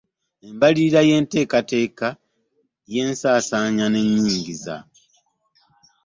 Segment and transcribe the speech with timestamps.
[0.47, 2.07] Embalirira y’enteekateeka
[2.93, 4.75] y’ensaasaanya n’ennyingiza.